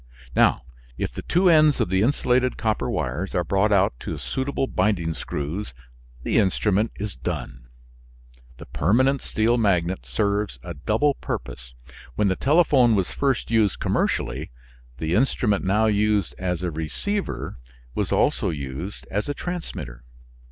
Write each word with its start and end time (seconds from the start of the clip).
Now 0.35 0.63
if 0.97 1.13
the 1.13 1.21
two 1.21 1.47
ends 1.47 1.79
of 1.79 1.89
the 1.89 2.01
insulated 2.01 2.57
copper 2.57 2.89
wires 2.89 3.35
are 3.35 3.43
brought 3.43 3.71
out 3.71 3.93
to 3.99 4.17
suitable 4.17 4.65
binding 4.65 5.13
screws 5.13 5.75
the 6.23 6.39
instrument 6.39 6.91
is 6.95 7.15
done. 7.15 7.67
The 8.57 8.65
permanent 8.65 9.21
steel 9.21 9.59
magnet 9.59 10.07
serves 10.07 10.57
a 10.63 10.73
double 10.73 11.13
purpose. 11.13 11.75
When 12.15 12.29
the 12.29 12.35
telephone 12.35 12.95
was 12.95 13.11
first 13.11 13.51
used 13.51 13.79
commercially, 13.79 14.49
the 14.97 15.13
instrument 15.13 15.63
now 15.65 15.85
used 15.85 16.33
as 16.39 16.63
a 16.63 16.71
receiver 16.71 17.59
was 17.93 18.11
also 18.11 18.49
used 18.49 19.05
as 19.11 19.29
a 19.29 19.35
transmitter. 19.35 20.03